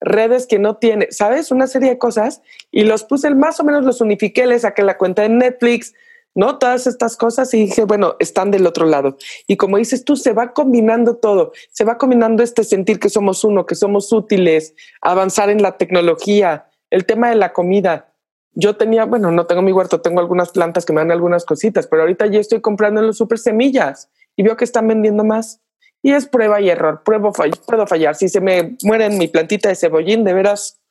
[0.00, 1.50] redes que no tiene, ¿sabes?
[1.50, 4.98] Una serie de cosas y los puse, más o menos los unifiqué, les saqué la
[4.98, 5.94] cuenta de Netflix,
[6.34, 6.58] ¿no?
[6.58, 9.16] Todas estas cosas y dije, bueno, están del otro lado.
[9.46, 13.44] Y como dices tú, se va combinando todo, se va combinando este sentir que somos
[13.44, 18.14] uno, que somos útiles, avanzar en la tecnología, el tema de la comida.
[18.54, 21.86] Yo tenía, bueno, no tengo mi huerto, tengo algunas plantas que me dan algunas cositas,
[21.86, 25.60] pero ahorita ya estoy comprando en los super semillas y veo que están vendiendo más.
[26.02, 28.16] Y es prueba y error, pruebo, puedo fallar.
[28.16, 30.81] Si se me muere en mi plantita de cebollín, de veras,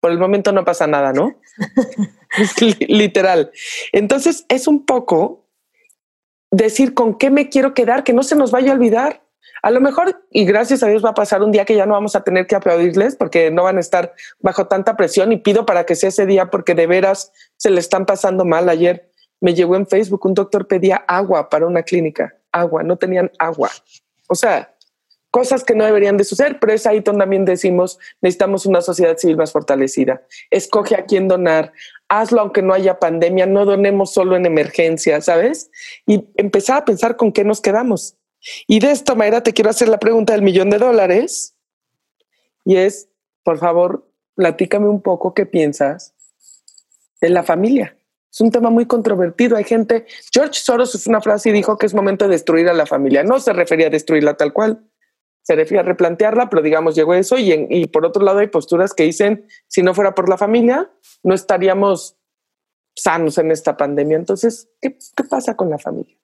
[0.00, 1.36] por el momento no pasa nada, ¿no?
[2.88, 3.50] Literal.
[3.92, 5.46] Entonces es un poco
[6.50, 9.22] decir con qué me quiero quedar, que no se nos vaya a olvidar.
[9.62, 11.92] A lo mejor, y gracias a Dios va a pasar un día que ya no
[11.92, 15.66] vamos a tener que aplaudirles porque no van a estar bajo tanta presión y pido
[15.66, 18.68] para que sea ese día porque de veras se le están pasando mal.
[18.70, 19.10] Ayer
[19.40, 23.70] me llegó en Facebook un doctor pedía agua para una clínica, agua, no tenían agua.
[24.28, 24.74] O sea,
[25.30, 29.16] cosas que no deberían de suceder, pero es ahí donde también decimos, necesitamos una sociedad
[29.16, 30.22] civil más fortalecida.
[30.50, 31.72] Escoge a quién donar,
[32.08, 35.70] hazlo aunque no haya pandemia, no donemos solo en emergencia, ¿sabes?
[36.06, 38.16] Y empezar a pensar con qué nos quedamos.
[38.66, 41.54] Y de esta manera te quiero hacer la pregunta del millón de dólares.
[42.64, 43.08] Y es,
[43.44, 46.14] por favor, platícame un poco qué piensas
[47.20, 47.96] de la familia.
[48.32, 49.56] Es un tema muy controvertido.
[49.56, 52.72] Hay gente, George Soros es una frase y dijo que es momento de destruir a
[52.72, 53.24] la familia.
[53.24, 54.84] No se refería a destruirla tal cual,
[55.42, 57.38] se refiere a replantearla, pero digamos, llegó eso.
[57.38, 60.90] Y, y por otro lado, hay posturas que dicen, si no fuera por la familia,
[61.22, 62.16] no estaríamos
[62.94, 64.16] sanos en esta pandemia.
[64.16, 66.16] Entonces, ¿qué, qué pasa con la familia?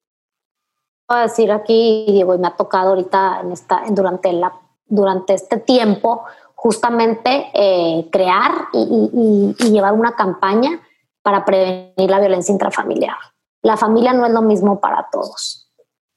[1.09, 4.53] Voy a decir aquí, Diego, y me ha tocado ahorita en esta, durante, la,
[4.87, 6.25] durante este tiempo,
[6.55, 10.81] justamente eh, crear y, y, llevar una campaña
[11.23, 13.17] para prevenir la violencia intrafamiliar.
[13.63, 15.71] La familia no es lo mismo para todos.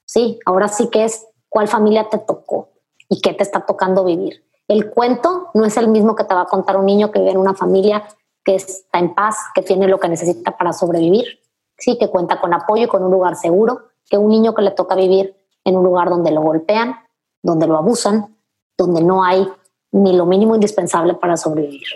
[0.04, 2.70] Sí, ahora sí que es cuál familia te tocó
[3.10, 4.42] y qué te está tocando vivir.
[4.68, 7.32] El cuento no es el mismo que te va a contar un niño que vive
[7.32, 8.04] en una familia
[8.44, 11.40] que está en paz, que tiene lo que necesita para sobrevivir,
[11.76, 14.70] sí, que cuenta con apoyo y con un lugar seguro, que un niño que le
[14.70, 16.96] toca vivir en un lugar donde lo golpean,
[17.42, 18.36] donde lo abusan,
[18.78, 19.46] donde no hay
[19.92, 21.88] ni lo mínimo indispensable para sobrevivir.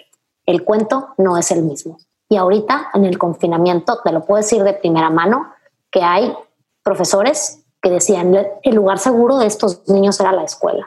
[0.44, 1.98] El cuento no es el mismo.
[2.29, 5.53] Y ahorita en el confinamiento, te lo puedo decir de primera mano,
[5.90, 6.35] que hay
[6.83, 10.85] profesores que decían el lugar seguro de estos niños era la escuela.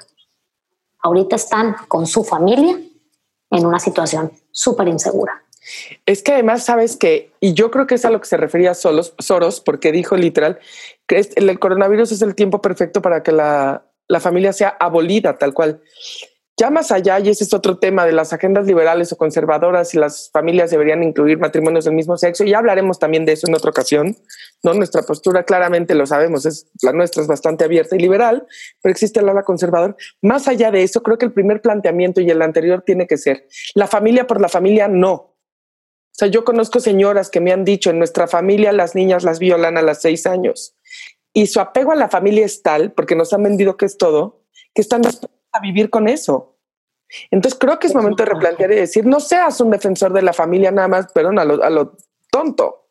[1.02, 2.80] Ahorita están con su familia
[3.52, 5.44] en una situación súper insegura.
[6.06, 8.74] Es que además sabes que, y yo creo que es a lo que se refería
[8.74, 10.60] Soros, Soros porque dijo literal
[11.08, 15.54] que el coronavirus es el tiempo perfecto para que la, la familia sea abolida tal
[15.54, 15.82] cual.
[16.60, 20.00] Ya más allá, y ese es otro tema de las agendas liberales o conservadoras, y
[20.00, 23.70] las familias deberían incluir matrimonios del mismo sexo, y hablaremos también de eso en otra
[23.70, 24.18] ocasión,
[24.64, 24.74] ¿no?
[24.74, 28.48] Nuestra postura claramente lo sabemos, es, la nuestra es bastante abierta y liberal,
[28.82, 29.96] pero existe el ala conservador.
[30.24, 33.48] Más allá de eso, creo que el primer planteamiento y el anterior tiene que ser,
[33.76, 35.38] la familia por la familia no,
[36.18, 39.38] o sea, yo conozco señoras que me han dicho, en nuestra familia las niñas las
[39.38, 40.76] violan a las seis años.
[41.32, 44.42] Y su apego a la familia es tal, porque nos han vendido que es todo,
[44.74, 45.04] que están
[45.58, 46.58] a vivir con eso.
[47.32, 50.34] Entonces creo que es momento de replantear y decir, no seas un defensor de la
[50.34, 51.98] familia nada más, perdón, a lo, a lo
[52.30, 52.90] tonto.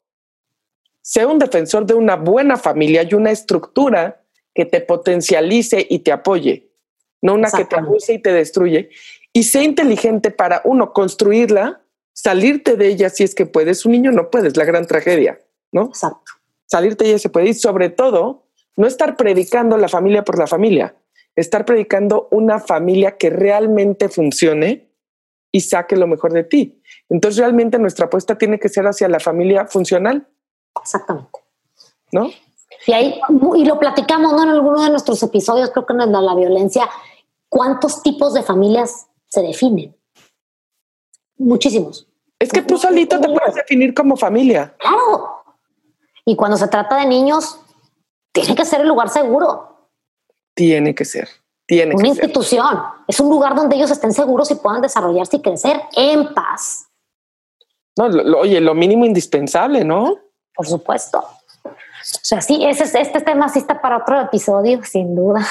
[1.03, 4.23] Sea un defensor de una buena familia y una estructura
[4.55, 6.73] que te potencialice y te apoye,
[7.21, 8.91] no una que te abuse y te destruye.
[9.33, 11.83] Y sea inteligente para, uno, construirla
[12.15, 13.85] salirte de ella si es que puedes.
[13.85, 15.39] Un niño no puedes, la gran tragedia,
[15.71, 15.85] ¿no?
[15.85, 16.33] Exacto.
[16.65, 20.47] Salirte de ella se puede y sobre todo no estar predicando la familia por la
[20.47, 20.97] familia,
[21.37, 24.91] estar predicando una familia que realmente funcione
[25.53, 26.83] y saque lo mejor de ti.
[27.09, 30.29] Entonces realmente nuestra apuesta tiene que ser hacia la familia funcional.
[30.81, 31.39] Exactamente.
[32.13, 32.31] ¿No?
[32.87, 33.21] Y ahí,
[33.57, 34.43] y lo platicamos ¿no?
[34.43, 36.89] en alguno de nuestros episodios, creo que en la violencia,
[37.49, 39.97] ¿cuántos tipos de familias se definen?
[41.39, 42.09] Muchísimos.
[42.39, 44.75] Es que tú solito te puedes definir como familia.
[44.79, 45.43] Claro.
[46.25, 47.59] Y cuando se trata de niños,
[48.33, 49.76] tiene que ser el lugar seguro.
[50.57, 51.29] Tiene que ser.
[51.67, 52.79] Tiene Una institución.
[53.07, 56.87] Es un lugar donde ellos estén seguros y puedan desarrollarse y crecer en paz.
[57.97, 58.07] No,
[58.39, 60.17] oye, lo mínimo indispensable, ¿no?
[60.55, 61.19] Por supuesto.
[61.19, 65.47] O sea, sí, ese, este tema sí está para otro episodio, sin duda.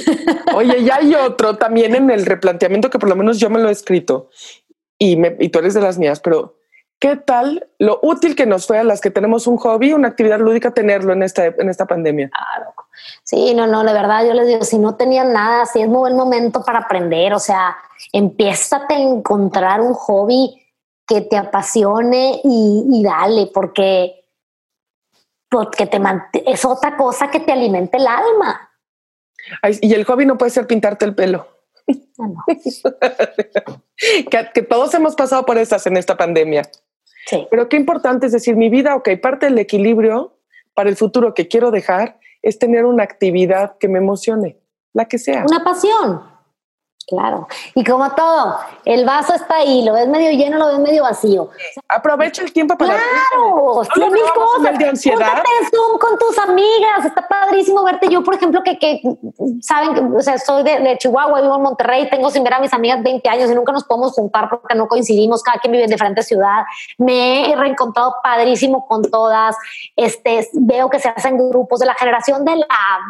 [0.54, 3.68] Oye, ya hay otro también en el replanteamiento que por lo menos yo me lo
[3.68, 4.30] he escrito
[4.98, 6.57] y, me, y tú eres de las mías, pero
[6.98, 10.38] ¿qué tal lo útil que nos fue a las que tenemos un hobby, una actividad
[10.38, 12.30] lúdica, tenerlo en esta, en esta pandemia?
[12.30, 12.74] Claro.
[13.22, 15.98] Sí, no, no, de verdad, yo les digo, si no tenían nada, sí es muy
[15.98, 17.76] buen momento para aprender, o sea,
[18.12, 20.64] empieza a encontrar un hobby
[21.06, 24.24] que te apasione y, y dale, porque,
[25.48, 26.00] porque te
[26.46, 28.70] es otra cosa que te alimente el alma.
[29.80, 31.46] y el hobby no puede ser pintarte el pelo.
[34.54, 36.62] que, todos hemos pasado por estas en esta pandemia.
[37.50, 40.38] Pero qué importante es decir, mi vida, ok, parte del equilibrio
[40.74, 44.58] para el futuro que quiero dejar es tener una actividad que me emocione,
[44.92, 45.44] la que sea.
[45.46, 46.22] Una pasión.
[47.08, 47.48] Claro.
[47.74, 51.48] Y como todo, el vaso está ahí, lo ves medio lleno, lo ves medio vacío.
[51.88, 52.96] Aprovecha el tiempo para.
[52.96, 54.78] Claro, cien mil cosas.
[54.78, 55.42] De ansiedad.
[55.70, 58.08] Zoom con tus amigas, está padrísimo verte.
[58.10, 59.00] Yo, por ejemplo, que, que
[59.62, 62.74] saben que, o sea, soy de, Chihuahua, vivo en Monterrey, tengo sin ver a mis
[62.74, 65.90] amigas 20 años y nunca nos podemos juntar porque no coincidimos, cada quien vive en
[65.90, 66.64] diferente ciudad.
[66.98, 69.56] Me he reencontrado padrísimo con todas.
[69.96, 72.66] Este, veo que se hacen grupos de la generación de la,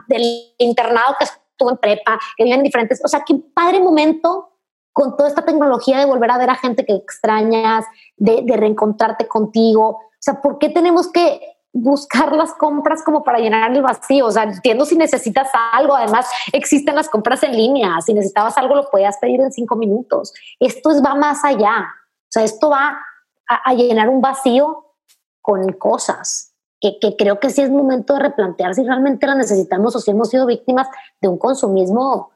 [0.07, 0.23] del
[0.59, 1.27] internado que
[1.59, 4.51] estuvo en prepa, que viven diferentes, o sea, qué padre momento
[4.92, 7.85] con toda esta tecnología de volver a ver a gente que extrañas,
[8.16, 9.88] de, reencontrarte contigo.
[9.90, 11.40] O sea, ¿por qué tenemos que
[11.73, 14.27] buscar las compras como para llenar el vacío.
[14.27, 15.94] O sea, entiendo si necesitas algo.
[15.94, 18.01] Además, existen las compras en línea.
[18.01, 20.33] Si necesitabas algo, lo podías pedir en cinco minutos.
[20.59, 21.81] Esto va más allá.
[21.81, 22.99] O sea, esto va
[23.47, 24.97] a llenar un vacío
[25.40, 26.48] con cosas
[26.81, 30.31] que, creo que sí es momento de replantear si realmente la necesitamos o si hemos
[30.31, 30.88] sido víctimas
[31.21, 32.31] de un consumismo.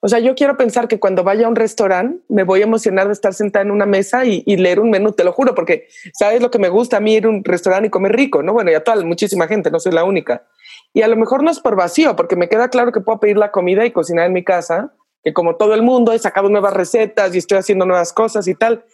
[0.00, 3.08] O sea, yo quiero pensar que cuando vaya a un restaurante me voy a emocionar
[3.08, 6.40] de estar sentada en una mesa y, leer un menú, te lo juro, porque sabes
[6.40, 8.52] lo que me gusta a mí ir a un restaurante y comer rico, ¿no?
[8.52, 10.44] Bueno, ya toda, muchísima gente, no soy la única.
[10.92, 13.38] Y a lo mejor no es por vacío, porque me queda claro que puedo pedir
[13.38, 16.74] la comida y cocinar en mi casa, que como todo el mundo he sacado nuevas
[16.74, 18.84] recetas y estoy haciendo nuevas cosas y tal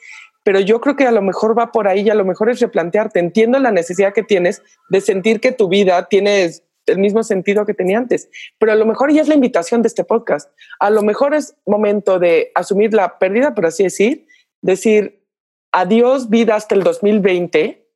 [0.44, 2.60] pero yo creo que a lo mejor va por ahí y a lo mejor es
[2.60, 3.18] replantearte.
[3.18, 6.50] Entiendo la necesidad que tienes de sentir que tu vida tiene
[6.86, 8.28] el mismo sentido que tenía antes,
[8.58, 10.50] pero a lo mejor ya es la invitación de este podcast.
[10.78, 14.26] A lo mejor es momento de asumir la pérdida, por así decir,
[14.60, 15.24] decir
[15.72, 17.88] adiós vida hasta el 2020.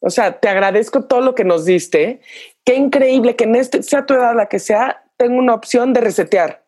[0.00, 2.20] O sea, te agradezco todo lo que nos diste.
[2.64, 6.00] Qué increíble que en este, sea tu edad la que sea, tengo una opción de
[6.00, 6.61] resetear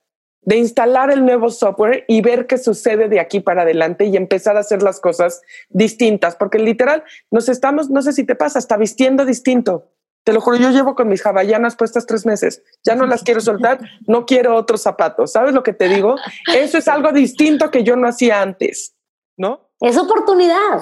[0.45, 4.57] de instalar el nuevo software y ver qué sucede de aquí para adelante y empezar
[4.57, 8.77] a hacer las cosas distintas, porque literal nos estamos, no sé si te pasa, está
[8.77, 9.91] vistiendo distinto.
[10.25, 13.41] Te lo juro, yo llevo con mis hawaianas puestas tres meses, ya no las quiero
[13.41, 15.33] soltar, no quiero otros zapatos.
[15.33, 16.17] ¿Sabes lo que te digo?
[16.55, 18.95] Eso es algo distinto que yo no hacía antes,
[19.37, 19.69] ¿no?
[19.81, 20.81] Es oportunidad,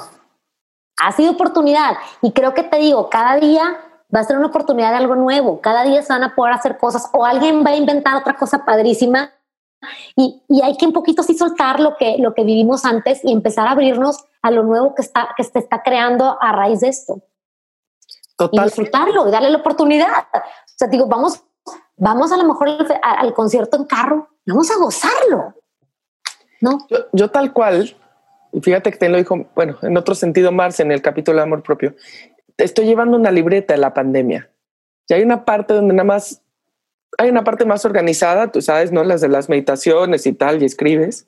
[0.97, 1.97] ha sido oportunidad.
[2.21, 3.81] Y creo que te digo, cada día
[4.15, 6.79] va a ser una oportunidad de algo nuevo, cada día se van a poder hacer
[6.79, 9.33] cosas o alguien va a inventar otra cosa padrísima
[10.17, 13.67] y, hay que un poquito sí soltar lo que, lo que vivimos antes y empezar
[13.67, 17.23] a abrirnos a lo nuevo que, está, que se está creando a raíz de esto.
[18.51, 20.09] Y disfrutarlo y darle la oportunidad.
[20.35, 21.45] O sea, digo, vamos,
[21.97, 22.71] vamos a lo mejor
[23.03, 25.55] al, concierto en carro, vamos a gozarlo.
[26.61, 26.87] ¿No?
[27.13, 27.97] Yo, tal cual,
[28.61, 31.63] fíjate que te lo dijo, bueno, en otro sentido, Marce, en el capítulo de Amor
[31.63, 31.95] Propio,
[32.57, 34.49] estoy llevando una libreta de la pandemia.
[35.09, 36.43] Y hay una parte donde nada más
[37.19, 39.05] hay una parte más organizada, tú sabes, ¿no?
[39.05, 41.27] Las de las meditaciones y tal, y escribes.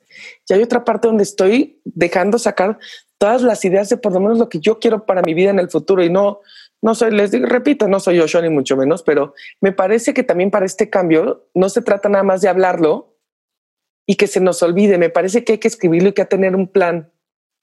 [0.49, 2.79] Y hay otra parte donde estoy dejando sacar
[3.19, 5.59] todas las ideas de por lo menos lo que yo quiero para mi vida en
[5.59, 6.03] el futuro.
[6.03, 6.41] Y no,
[6.83, 10.23] no soy, les digo, repito, no soy yo, ni mucho menos, pero me parece que
[10.23, 13.17] también para este cambio no se trata nada más de hablarlo
[14.07, 14.99] y que se nos olvide.
[14.99, 17.11] Me parece que hay que escribirlo y que hay que tener un plan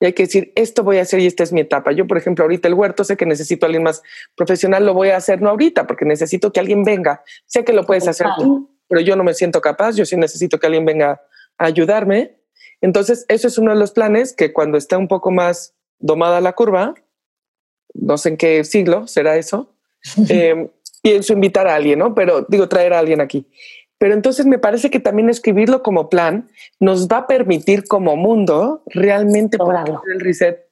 [0.01, 1.91] y hay que decir, esto voy a hacer y esta es mi etapa.
[1.91, 4.01] Yo, por ejemplo, ahorita el huerto, sé que necesito a alguien más
[4.35, 7.23] profesional, lo voy a hacer no ahorita, porque necesito que alguien venga.
[7.45, 10.59] Sé que lo puedes hacer tú, pero yo no me siento capaz, yo sí necesito
[10.59, 11.21] que alguien venga
[11.59, 12.35] a ayudarme.
[12.81, 16.53] Entonces, eso es uno de los planes que cuando esté un poco más domada la
[16.53, 16.95] curva,
[17.93, 19.75] no sé en qué siglo será eso,
[20.29, 20.71] eh,
[21.03, 22.15] pienso invitar a alguien, ¿no?
[22.15, 23.47] Pero digo, traer a alguien aquí.
[24.01, 28.81] Pero entonces me parece que también escribirlo como plan nos va a permitir como mundo
[28.87, 30.01] realmente lograrlo.
[30.11, 30.67] el reset.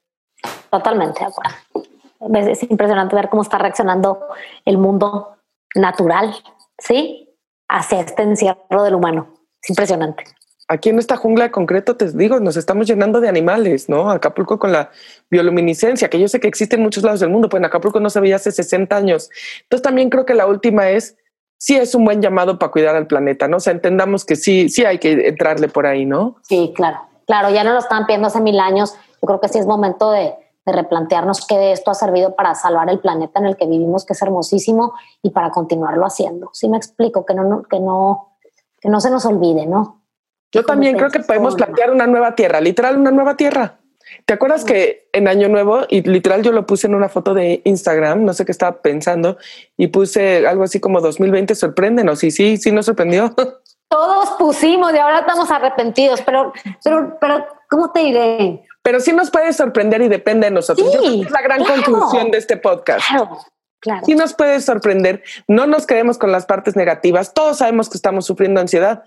[0.71, 2.49] Totalmente de acuerdo.
[2.51, 4.19] Es impresionante ver cómo está reaccionando
[4.65, 5.37] el mundo
[5.75, 6.33] natural,
[6.79, 7.29] ¿sí?
[7.67, 9.35] Hacia este encierro del humano.
[9.61, 10.23] Es impresionante.
[10.67, 14.09] Aquí en esta jungla de concreto, te digo, nos estamos llenando de animales, ¿no?
[14.09, 14.89] Acapulco con la
[15.29, 18.09] bioluminiscencia, que yo sé que existe en muchos lados del mundo, pues en Acapulco no
[18.09, 19.29] se veía hace 60 años.
[19.61, 21.15] Entonces también creo que la última es
[21.59, 23.57] sí es un buen llamado para cuidar al planeta, ¿no?
[23.57, 26.37] O sea, entendamos que sí, sí hay que entrarle por ahí, ¿no?
[26.41, 26.99] Sí, claro.
[27.27, 28.95] Claro, ya no lo estaban pidiendo hace mil años.
[29.21, 30.33] Yo creo que sí es momento de,
[30.65, 34.13] replantearnos qué de esto ha servido para salvar el planeta en el que vivimos, que
[34.13, 34.93] es hermosísimo,
[35.23, 36.51] y para continuarlo haciendo.
[36.53, 38.35] Sí me explico, que no, que no,
[38.79, 40.03] que no se nos olvide, ¿no?
[40.51, 43.78] Yo también creo que podemos plantear una nueva tierra, literal una nueva tierra.
[44.25, 47.61] ¿Te acuerdas que en Año Nuevo, y literal yo lo puse en una foto de
[47.65, 49.37] Instagram, no sé qué estaba pensando,
[49.77, 53.33] y puse algo así como 2020, sorpréndenos, y sí, sí nos sorprendió.
[53.89, 56.53] Todos pusimos y ahora estamos arrepentidos, pero,
[56.83, 58.63] pero, pero, ¿cómo te diré?
[58.83, 60.91] Pero sí nos puede sorprender y depende de nosotros.
[60.91, 63.07] Sí, es la gran conclusión de este podcast.
[63.07, 63.39] Claro.
[63.81, 64.05] Claro.
[64.05, 65.23] Sí nos puede sorprender.
[65.47, 67.33] No nos quedemos con las partes negativas.
[67.33, 69.03] Todos sabemos que estamos sufriendo ansiedad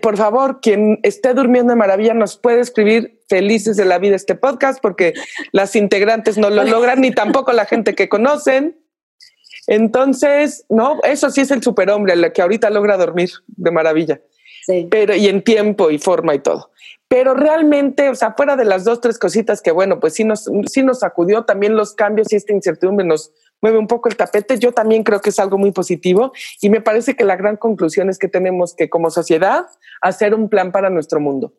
[0.00, 4.34] por favor, quien esté durmiendo de maravilla nos puede escribir felices de la vida este
[4.34, 5.14] podcast porque
[5.52, 8.78] las integrantes no lo logran ni tampoco la gente que conocen.
[9.66, 14.20] Entonces, no, eso sí es el superhombre, el que ahorita logra dormir de maravilla.
[14.90, 16.70] pero y en tiempo y forma y todo.
[17.08, 20.48] Pero realmente, o sea, fuera de las dos, tres cositas que, bueno, pues sí nos,
[20.66, 24.58] sí nos sacudió también los cambios y esta incertidumbre nos mueve un poco el tapete.
[24.58, 28.08] Yo también creo que es algo muy positivo y me parece que la gran conclusión
[28.08, 29.66] es que tenemos que como sociedad
[30.00, 31.54] hacer un plan para nuestro mundo.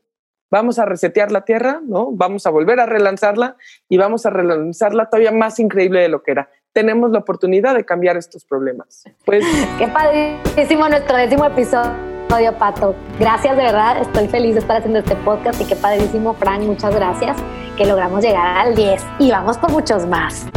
[0.52, 2.10] Vamos a resetear la Tierra, ¿no?
[2.12, 3.56] Vamos a volver a relanzarla
[3.88, 6.49] y vamos a relanzarla todavía más increíble de lo que era.
[6.74, 9.04] Tenemos la oportunidad de cambiar estos problemas.
[9.26, 9.45] Pues
[9.78, 12.95] qué padrísimo nuestro décimo episodio, Pato.
[13.18, 14.02] Gracias, de verdad.
[14.02, 16.62] Estoy feliz de estar haciendo este podcast y qué padrísimo, Frank.
[16.64, 17.38] Muchas gracias.
[17.78, 20.47] Que logramos llegar al 10 y vamos por muchos más.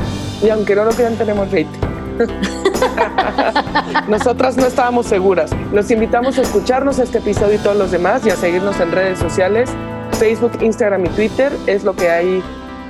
[0.42, 1.80] Y aunque no lo crean, tenemos rating.
[4.08, 5.50] Nosotras no estábamos seguras.
[5.72, 9.18] Los invitamos a escucharnos este episodio y todos los demás y a seguirnos en redes
[9.18, 9.70] sociales,
[10.18, 11.52] Facebook, Instagram y Twitter.
[11.66, 12.42] Es lo que hay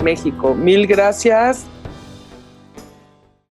[0.03, 0.55] México.
[0.55, 1.67] Mil gracias